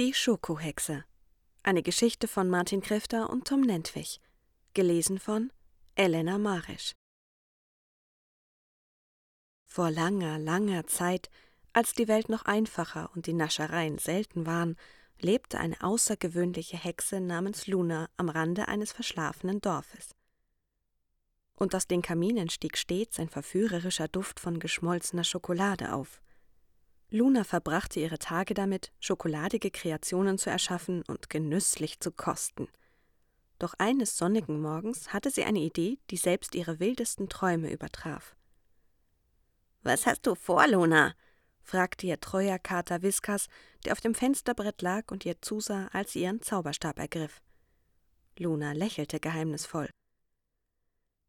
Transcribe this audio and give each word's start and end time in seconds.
Die 0.00 0.14
Schokohexe. 0.14 1.04
Eine 1.62 1.82
Geschichte 1.82 2.26
von 2.26 2.48
Martin 2.48 2.80
Krifter 2.80 3.28
und 3.28 3.46
Tom 3.46 3.60
Nentwich. 3.60 4.18
Gelesen 4.72 5.18
von 5.18 5.52
Elena 5.94 6.38
Marisch. 6.38 6.92
Vor 9.66 9.90
langer, 9.90 10.38
langer 10.38 10.86
Zeit, 10.86 11.28
als 11.74 11.92
die 11.92 12.08
Welt 12.08 12.30
noch 12.30 12.46
einfacher 12.46 13.10
und 13.14 13.26
die 13.26 13.34
Naschereien 13.34 13.98
selten 13.98 14.46
waren, 14.46 14.78
lebte 15.18 15.60
eine 15.60 15.78
außergewöhnliche 15.82 16.78
Hexe 16.78 17.20
namens 17.20 17.66
Luna 17.66 18.08
am 18.16 18.30
Rande 18.30 18.68
eines 18.68 18.92
verschlafenen 18.92 19.60
Dorfes. 19.60 20.14
Und 21.56 21.74
aus 21.74 21.86
den 21.86 22.00
Kaminen 22.00 22.48
stieg 22.48 22.78
stets 22.78 23.20
ein 23.20 23.28
verführerischer 23.28 24.08
Duft 24.08 24.40
von 24.40 24.60
geschmolzener 24.60 25.24
Schokolade 25.24 25.92
auf. 25.92 26.22
Luna 27.10 27.42
verbrachte 27.44 27.98
ihre 27.98 28.18
Tage 28.18 28.54
damit, 28.54 28.92
schokoladige 29.00 29.70
Kreationen 29.70 30.38
zu 30.38 30.48
erschaffen 30.48 31.02
und 31.02 31.28
genüsslich 31.28 31.98
zu 32.00 32.12
kosten. 32.12 32.68
Doch 33.58 33.74
eines 33.78 34.16
sonnigen 34.16 34.60
Morgens 34.60 35.12
hatte 35.12 35.30
sie 35.30 35.44
eine 35.44 35.58
Idee, 35.58 35.98
die 36.10 36.16
selbst 36.16 36.54
ihre 36.54 36.78
wildesten 36.78 37.28
Träume 37.28 37.70
übertraf. 37.70 38.36
Was 39.82 40.06
hast 40.06 40.26
du 40.26 40.34
vor, 40.34 40.66
Luna? 40.68 41.14
fragte 41.62 42.06
ihr 42.06 42.20
treuer 42.20 42.58
Kater 42.58 43.02
Viskas, 43.02 43.48
der 43.84 43.92
auf 43.92 44.00
dem 44.00 44.14
Fensterbrett 44.14 44.80
lag 44.82 45.10
und 45.10 45.24
ihr 45.26 45.40
zusah, 45.42 45.88
als 45.92 46.12
sie 46.12 46.22
ihren 46.22 46.42
Zauberstab 46.42 46.98
ergriff. 46.98 47.42
Luna 48.38 48.72
lächelte 48.72 49.20
geheimnisvoll. 49.20 49.90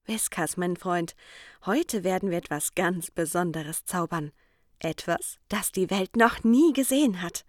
Viskas, 0.06 0.58
mein 0.58 0.78
Freund, 0.78 1.16
heute 1.66 2.04
werden 2.04 2.32
wir 2.32 2.38
etwas 2.38 2.76
ganz 2.76 3.12
Besonderes 3.12 3.86
zaubern. 3.86 4.32
Etwas, 4.84 5.38
das 5.48 5.72
die 5.72 5.90
Welt 5.92 6.16
noch 6.16 6.44
nie 6.44 6.74
gesehen 6.74 7.22
hat. 7.22 7.46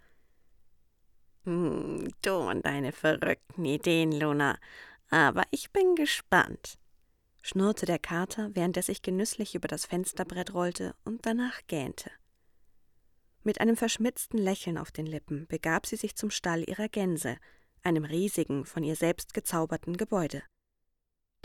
Hm, 1.45 2.13
du 2.21 2.35
und 2.35 2.63
deine 2.63 2.91
verrückten 2.91 3.65
Ideen, 3.65 4.11
Luna. 4.11 4.57
Aber 5.09 5.43
ich 5.49 5.71
bin 5.71 5.95
gespannt, 5.95 6.77
schnurrte 7.41 7.85
der 7.87 7.99
Kater, 7.99 8.51
während 8.53 8.77
er 8.77 8.83
sich 8.83 9.01
genüsslich 9.01 9.55
über 9.55 9.67
das 9.67 9.85
Fensterbrett 9.85 10.53
rollte 10.53 10.95
und 11.05 11.25
danach 11.25 11.61
gähnte. 11.67 12.11
Mit 13.43 13.59
einem 13.59 13.75
verschmitzten 13.75 14.37
Lächeln 14.37 14.77
auf 14.77 14.91
den 14.91 15.07
Lippen 15.07 15.47
begab 15.47 15.87
sie 15.87 15.97
sich 15.97 16.15
zum 16.15 16.29
Stall 16.29 16.63
ihrer 16.69 16.87
Gänse, 16.87 17.37
einem 17.81 18.05
riesigen, 18.05 18.63
von 18.63 18.83
ihr 18.83 18.95
selbst 18.95 19.33
gezauberten 19.33 19.97
Gebäude. 19.97 20.43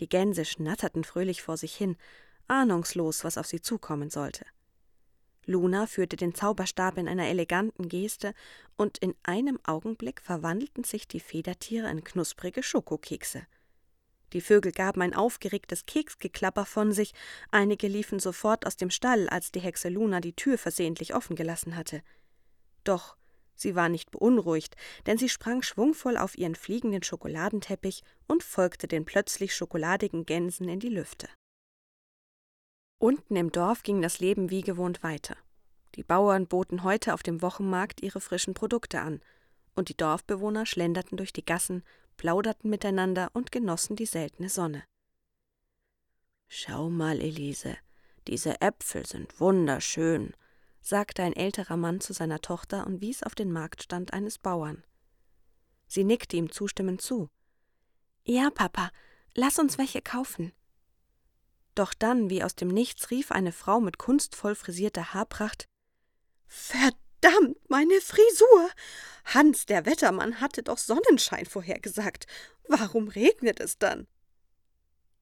Die 0.01 0.09
Gänse 0.09 0.45
schnatterten 0.45 1.03
fröhlich 1.03 1.43
vor 1.43 1.57
sich 1.57 1.75
hin, 1.75 1.97
ahnungslos, 2.47 3.25
was 3.25 3.39
auf 3.39 3.47
sie 3.47 3.61
zukommen 3.61 4.11
sollte. 4.11 4.45
Luna 5.49 5.87
führte 5.87 6.17
den 6.17 6.35
Zauberstab 6.35 6.99
in 6.99 7.09
einer 7.09 7.27
eleganten 7.27 7.89
Geste, 7.89 8.35
und 8.77 8.99
in 8.99 9.15
einem 9.23 9.59
Augenblick 9.65 10.21
verwandelten 10.21 10.85
sich 10.85 11.09
die 11.09 11.21
Federtiere 11.21 11.91
in 11.91 12.05
knusprige 12.05 12.63
Schokokekse. 12.63 13.47
Die 14.35 14.43
Vögel 14.43 14.73
gaben 14.73 15.01
ein 15.01 15.15
aufgeregtes 15.15 15.87
Keksgeklapper 15.87 16.67
von 16.67 16.93
sich, 16.93 17.15
einige 17.51 17.89
liefen 17.89 18.21
sofort 18.21 18.67
aus 18.67 18.77
dem 18.77 18.91
Stall, 18.91 19.27
als 19.31 19.51
die 19.51 19.61
Hexe 19.61 19.89
Luna 19.89 20.21
die 20.21 20.35
Tür 20.35 20.59
versehentlich 20.59 21.15
offen 21.15 21.35
gelassen 21.35 21.77
hatte. 21.77 22.03
Doch 22.85 23.17
sie 23.55 23.75
war 23.75 23.89
nicht 23.89 24.11
beunruhigt, 24.11 24.77
denn 25.07 25.17
sie 25.17 25.31
sprang 25.31 25.63
schwungvoll 25.63 26.19
auf 26.19 26.37
ihren 26.37 26.57
fliegenden 26.57 27.03
Schokoladenteppich 27.03 28.03
und 28.27 28.43
folgte 28.43 28.87
den 28.87 29.07
plötzlich 29.07 29.55
schokoladigen 29.55 30.27
Gänsen 30.27 30.69
in 30.69 30.79
die 30.79 30.91
Lüfte. 30.91 31.27
Unten 32.99 33.37
im 33.37 33.53
Dorf 33.53 33.85
ging 33.85 34.03
das 34.03 34.19
Leben 34.19 34.51
wie 34.51 34.61
gewohnt 34.61 35.03
weiter. 35.03 35.37
Die 35.95 36.03
Bauern 36.03 36.47
boten 36.47 36.83
heute 36.83 37.15
auf 37.15 37.23
dem 37.23 37.43
Wochenmarkt 37.43 38.03
ihre 38.03 38.21
frischen 38.21 38.55
Produkte 38.55 39.01
an, 39.01 39.23
und 39.77 39.89
die 39.89 39.97
Dorfbewohner 39.97 40.67
schlenderten 40.67 41.17
durch 41.17 41.33
die 41.33 41.45
Gassen, 41.45 41.85
plauderten 42.17 42.69
miteinander 42.69 43.31
und 43.33 43.53
genossen 43.53 43.95
die 43.95 44.07
seltene 44.07 44.49
Sonne. 44.49 44.83
Schau 46.49 46.91
mal, 46.91 47.21
Elise, 47.21 47.77
diese 48.27 48.61
Äpfel 48.61 49.07
sind 49.07 49.39
wunderschön, 49.39 50.35
sagte 50.81 51.23
ein 51.23 51.35
älterer 51.35 51.77
Mann 51.77 52.01
zu 52.01 52.13
seiner 52.13 52.41
Tochter 52.41 52.87
und 52.87 53.01
wies 53.01 53.23
auf 53.23 53.35
den 53.35 53.53
Marktstand 53.53 54.13
eines 54.13 54.39
Bauern. 54.39 54.83
Sie 55.87 56.05
nickte 56.05 56.37
ihm 56.37 56.51
zustimmend 56.51 57.01
zu. 57.01 57.29
Ja, 58.25 58.51
Papa, 58.51 58.91
lass 59.35 59.59
uns 59.59 59.79
welche 59.79 60.03
kaufen. 60.03 60.53
Doch 61.79 61.95
dann, 61.95 62.29
wie 62.29 62.43
aus 62.43 62.57
dem 62.57 62.67
Nichts, 62.67 63.13
rief 63.13 63.31
eine 63.31 63.53
Frau 63.53 63.79
mit 63.79 63.99
kunstvoll 63.99 64.57
frisierter 64.57 65.15
Haarpracht 65.15 65.69
Verdammt, 66.49 67.57
meine 67.69 68.01
Frisur. 68.01 68.69
Hans, 69.27 69.65
der 69.65 69.87
Wettermann, 69.87 70.41
hatte 70.41 70.65
doch 70.65 70.79
Sonnenschein 70.79 71.47
vorhergesagt. 71.47 72.27
Warum 72.67 73.07
regnet 73.07 73.61
es 73.61 73.79
dann? 73.79 74.09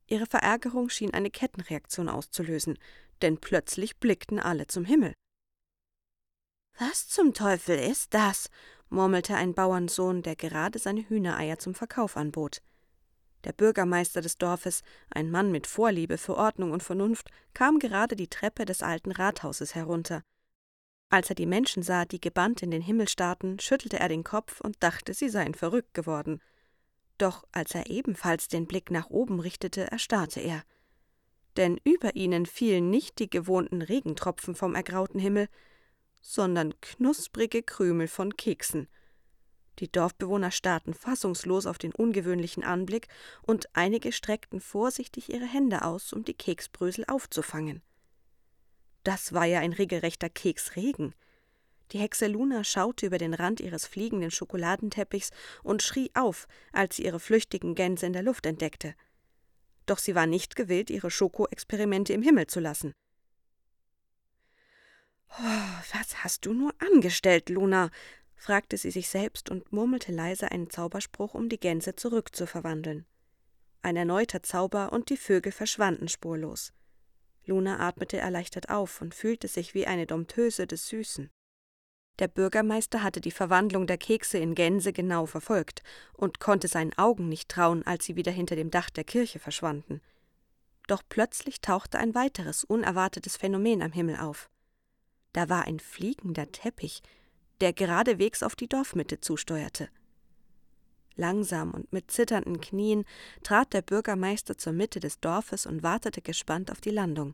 Ihre 0.07 0.25
Verärgerung 0.25 0.89
schien 0.89 1.13
eine 1.13 1.31
Kettenreaktion 1.31 2.09
auszulösen, 2.09 2.79
denn 3.21 3.39
plötzlich 3.39 3.99
blickten 3.99 4.41
alle 4.41 4.67
zum 4.67 4.87
Himmel. 4.87 5.13
Was 6.79 7.07
zum 7.07 7.35
Teufel 7.35 7.79
ist 7.79 8.15
das? 8.15 8.49
murmelte 8.89 9.35
ein 9.35 9.53
Bauernsohn, 9.53 10.23
der 10.23 10.37
gerade 10.37 10.79
seine 10.79 11.07
Hühnereier 11.07 11.59
zum 11.59 11.75
Verkauf 11.75 12.17
anbot. 12.17 12.63
Der 13.47 13.53
Bürgermeister 13.53 14.21
des 14.23 14.39
Dorfes, 14.39 14.83
ein 15.09 15.31
Mann 15.31 15.53
mit 15.53 15.69
Vorliebe 15.69 16.19
für 16.19 16.37
Ordnung 16.37 16.73
und 16.73 16.83
Vernunft, 16.83 17.31
kam 17.55 17.79
gerade 17.79 18.17
die 18.17 18.27
Treppe 18.27 18.65
des 18.65 18.83
alten 18.83 19.13
Rathauses 19.13 19.77
herunter. 19.77 20.25
Als 21.11 21.29
er 21.29 21.37
die 21.37 21.47
Menschen 21.47 21.85
sah, 21.85 22.07
die 22.07 22.21
gebannt 22.21 22.65
in 22.65 22.73
den 22.73 22.83
Himmel 22.83 23.09
starrten, 23.09 23.61
schüttelte 23.61 24.01
er 24.01 24.09
den 24.09 24.25
Kopf 24.25 24.61
und 24.61 24.83
dachte, 24.83 25.15
sie 25.15 25.29
seien 25.29 25.55
verrückt 25.55 25.95
geworden. 25.95 26.41
Doch 27.19 27.45
als 27.53 27.73
er 27.77 27.89
ebenfalls 27.89 28.49
den 28.49 28.67
Blick 28.67 28.91
nach 28.91 29.11
oben 29.11 29.39
richtete, 29.39 29.93
erstarrte 29.93 30.41
er. 30.41 30.65
Denn 31.57 31.79
über 31.85 32.17
ihnen 32.17 32.47
fielen 32.47 32.91
nicht 32.91 33.21
die 33.21 33.31
gewohnten 33.31 33.81
Regentropfen 33.81 34.57
vom 34.57 34.75
ergrauten 34.75 35.21
Himmel, 35.21 35.49
sondern 36.21 36.75
knusprige 36.81 37.63
Krümel 37.63 38.09
von 38.09 38.37
Keksen– 38.37 38.89
die 39.79 39.91
Dorfbewohner 39.91 40.51
starrten 40.51 40.95
fassungslos 40.95 41.67
auf 41.67 41.79
den 41.79 41.93
ungewöhnlichen 41.93 42.65
Anblick, 42.65 43.09
und 43.43 43.69
einige 43.75 44.13
streckten 44.13 44.61
vorsichtig 44.61 45.33
ihre 45.33 45.47
Hände 45.47 45.83
aus, 45.83 46.13
um 46.13 46.25
die 46.25 46.35
Keksbrösel 46.35 47.05
aufzufangen. 47.07 47.83
Das 49.05 49.33
war 49.33 49.45
ja 49.45 49.61
ein 49.61 49.73
regelrechter 49.73 50.29
Keksregen. 50.29 51.15
Die 51.93 51.99
Hexe 51.99 52.27
Luna 52.27 52.65
schaute 52.65 53.07
über 53.07 53.19
den 53.19 53.35
Rand 53.35 53.61
ihres 53.61 53.87
fliegenden 53.87 54.33
Schokoladenteppichs 54.33 55.31
und 55.63 55.83
schrie 55.83 56.11
auf, 56.15 56.49
als 56.73 56.97
sie 56.97 57.05
ihre 57.05 57.21
flüchtigen 57.21 57.77
Gänse 57.77 58.07
in 58.07 58.13
der 58.13 58.25
Luft 58.25 58.47
entdeckte. 58.47 58.95
Doch 59.87 59.99
sie 59.99 60.17
war 60.17 60.27
nicht 60.27 60.57
gewillt, 60.57 60.91
ihre 60.91 61.11
Schokoexperimente 61.11 62.13
im 62.13 62.23
Himmel 62.23 62.49
zu 62.49 62.59
lassen. 62.59 62.93
Oh, 65.31 65.83
was 65.93 66.25
hast 66.25 66.47
du 66.47 66.53
nur 66.53 66.75
angestellt, 66.79 67.49
Luna? 67.51 67.91
Fragte 68.37 68.77
sie 68.77 68.91
sich 68.91 69.09
selbst 69.09 69.51
und 69.51 69.73
murmelte 69.73 70.13
leise 70.13 70.51
einen 70.51 70.71
Zauberspruch, 70.71 71.35
um 71.35 71.49
die 71.49 71.59
Gänse 71.59 71.97
zurückzuverwandeln. 71.97 73.07
Ein 73.83 73.97
erneuter 73.97 74.43
Zauber 74.43 74.93
und 74.93 75.11
die 75.11 75.17
Vögel 75.17 75.53
verschwanden 75.53 76.09
spurlos. 76.09 76.73
Luna 77.45 77.79
atmete 77.79 78.19
erleichtert 78.19 78.69
auf 78.69 79.01
und 79.01 79.15
fühlte 79.15 79.49
sich 79.49 79.75
wie 79.75 79.87
eine 79.87 80.07
Dompteuse 80.07 80.67
des 80.67 80.89
Süßen. 80.89 81.31
Der 82.19 82.29
Bürgermeister 82.29 83.03
hatte 83.03 83.21
die 83.21 83.31
Verwandlung 83.31 83.87
der 83.87 83.99
Kekse 83.99 84.39
in 84.39 84.55
Gänse 84.55 84.93
genau 84.93 85.27
verfolgt 85.27 85.83
und 86.15 86.41
konnte 86.41 86.67
seinen 86.67 86.97
Augen 86.97 87.29
nicht 87.29 87.49
trauen, 87.51 87.87
als 87.87 88.07
sie 88.07 88.17
wieder 88.17 88.33
hinter 88.33 88.57
dem 88.57 88.71
Dach 88.71 88.91
der 88.91 89.05
Kirche 89.05 89.39
verschwanden. 89.39 90.01
Doch 90.87 91.03
plötzlich 91.09 91.61
tauchte 91.61 91.99
ein 91.99 92.15
weiteres 92.15 92.65
unerwartetes 92.65 93.37
Phänomen 93.37 93.83
am 93.83 93.93
Himmel 93.93 94.17
auf. 94.17 94.49
Da 95.33 95.49
war 95.49 95.67
ein 95.67 95.79
fliegender 95.79 96.51
Teppich, 96.51 97.03
der 97.61 97.73
geradewegs 97.73 98.43
auf 98.43 98.57
die 98.57 98.69
Dorfmitte 98.69 99.21
zusteuerte. 99.21 99.89
Langsam 101.17 101.73
und 101.73 101.93
mit 101.93 102.11
zitternden 102.11 102.61
Knien 102.61 103.05
trat 103.43 103.73
der 103.73 103.83
Bürgermeister 103.83 104.59
zur 104.59 104.75
Mitte 104.75 105.01
des 105.01 105.19
Dorfes 105.21 105.65
und 105.65 105.83
wartete 105.83 106.21
gespannt 106.21 106.71
auf 106.71 106.81
die 106.81 106.91
Landung. 106.91 107.33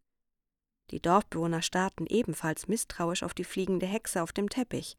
Die 0.90 1.00
Dorfbewohner 1.00 1.62
starrten 1.62 2.06
ebenfalls 2.06 2.68
misstrauisch 2.68 3.22
auf 3.22 3.34
die 3.34 3.44
fliegende 3.44 3.86
Hexe 3.86 4.22
auf 4.22 4.32
dem 4.32 4.48
Teppich. 4.48 4.96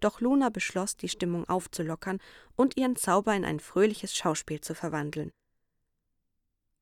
Doch 0.00 0.20
Luna 0.20 0.48
beschloss, 0.48 0.96
die 0.96 1.08
Stimmung 1.08 1.48
aufzulockern 1.48 2.20
und 2.56 2.76
ihren 2.76 2.96
Zauber 2.96 3.34
in 3.34 3.44
ein 3.44 3.60
fröhliches 3.60 4.16
Schauspiel 4.16 4.60
zu 4.60 4.74
verwandeln. 4.74 5.32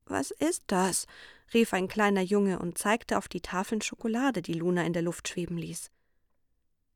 Was 0.05 0.31
ist 0.31 0.63
das? 0.67 1.07
rief 1.53 1.73
ein 1.73 1.87
kleiner 1.87 2.21
Junge 2.21 2.59
und 2.59 2.77
zeigte 2.77 3.17
auf 3.17 3.27
die 3.27 3.41
Tafeln 3.41 3.81
Schokolade, 3.81 4.41
die 4.41 4.53
Luna 4.53 4.83
in 4.83 4.93
der 4.93 5.01
Luft 5.01 5.27
schweben 5.27 5.57
ließ. 5.57 5.91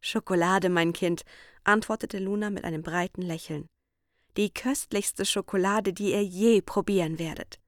Schokolade, 0.02 0.70
mein 0.70 0.94
Kind, 0.94 1.24
antwortete 1.64 2.18
Luna 2.18 2.50
mit 2.50 2.64
einem 2.64 2.82
breiten 2.82 3.22
Lächeln. 3.22 3.68
Die 4.36 4.52
köstlichste 4.52 5.26
Schokolade, 5.26 5.94
die 5.94 6.12
ihr 6.12 6.24
je 6.24 6.62
probieren 6.62 7.20
werdet. 7.20 7.60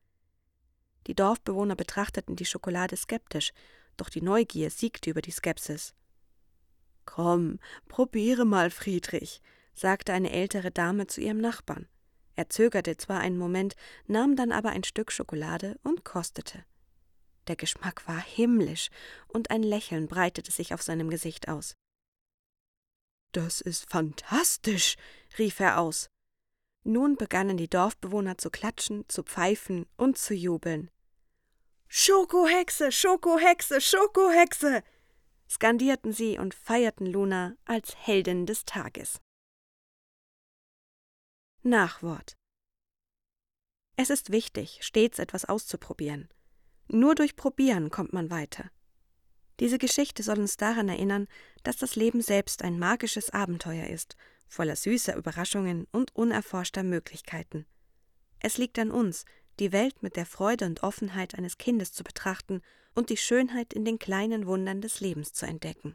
Die 1.08 1.14
Dorfbewohner 1.14 1.76
betrachteten 1.76 2.36
die 2.36 2.46
Schokolade 2.46 2.98
skeptisch, 2.98 3.52
doch 3.98 4.10
die 4.10 4.22
Neugier 4.22 4.70
siegte 4.70 5.10
über 5.10 5.22
die 5.22 5.32
Skepsis. 5.32 5.94
Komm, 7.06 7.60
probiere 7.88 8.46
mal, 8.46 8.72
Friedrich, 8.72 9.42
sagte 9.74 10.14
eine 10.14 10.32
ältere 10.32 10.72
Dame 10.72 11.08
zu 11.08 11.22
ihrem 11.22 11.40
Nachbarn. 11.40 11.88
Er 12.36 12.50
zögerte 12.50 12.98
zwar 12.98 13.20
einen 13.20 13.38
Moment, 13.38 13.76
nahm 14.08 14.36
dann 14.36 14.52
aber 14.52 14.70
ein 14.70 14.84
Stück 14.84 15.12
Schokolade 15.12 15.78
und 15.84 16.04
kostete. 16.04 16.66
Der 17.48 17.58
Geschmack 17.58 18.08
war 18.08 18.22
himmlisch, 18.22 18.90
und 19.28 19.52
ein 19.52 19.62
Lächeln 19.62 20.08
breitete 20.08 20.52
sich 20.52 20.74
auf 20.74 20.82
seinem 20.82 21.10
Gesicht 21.10 21.50
aus. 21.50 21.76
Das 23.34 23.62
ist 23.62 23.90
fantastisch, 23.90 24.96
rief 25.40 25.60
er 25.60 25.80
aus. 25.80 26.08
Nun 26.84 27.16
begannen 27.18 27.58
die 27.58 27.70
Dorfbewohner 27.70 28.38
zu 28.38 28.50
klatschen, 28.50 29.10
zu 29.10 29.24
pfeifen 29.24 29.88
und 29.98 30.18
zu 30.18 30.36
jubeln. 30.36 30.92
Schokohexe, 31.88 32.92
Schokohexe, 32.92 33.82
Schokohexe! 33.82 34.84
skandierten 35.50 36.14
sie 36.14 36.38
und 36.38 36.54
feierten 36.54 37.08
Luna 37.08 37.56
als 37.66 37.96
Heldin 37.96 38.46
des 38.46 38.66
Tages. 38.66 39.20
Nachwort 41.64 42.38
Es 43.96 44.10
ist 44.10 44.32
wichtig, 44.32 44.80
stets 44.82 45.18
etwas 45.18 45.46
auszuprobieren. 45.46 46.30
Nur 46.88 47.16
durch 47.16 47.36
Probieren 47.36 47.90
kommt 47.90 48.14
man 48.14 48.30
weiter. 48.30 48.70
Diese 49.60 49.78
Geschichte 49.78 50.24
soll 50.24 50.40
uns 50.40 50.58
daran 50.58 50.90
erinnern, 50.90 51.28
dass 51.64 51.78
das 51.78 51.96
Leben 51.96 52.22
selbst 52.22 52.64
ein 52.64 52.80
magisches 52.80 53.30
Abenteuer 53.30 53.88
ist, 53.88 54.16
voller 54.48 54.76
süßer 54.76 55.16
Überraschungen 55.16 55.88
und 55.92 56.16
unerforschter 56.16 56.84
Möglichkeiten. 56.84 57.66
Es 58.40 58.58
liegt 58.58 58.80
an 58.80 58.92
uns, 58.92 59.26
die 59.60 59.72
Welt 59.72 60.02
mit 60.02 60.16
der 60.16 60.26
Freude 60.26 60.66
und 60.66 60.84
Offenheit 60.84 61.36
eines 61.36 61.58
Kindes 61.58 61.94
zu 61.94 62.04
betrachten 62.04 62.62
und 62.96 63.10
die 63.10 63.18
Schönheit 63.18 63.74
in 63.74 63.86
den 63.86 64.00
kleinen 64.00 64.48
Wundern 64.48 64.82
des 64.82 65.00
Lebens 65.00 65.34
zu 65.34 65.46
entdecken. 65.46 65.92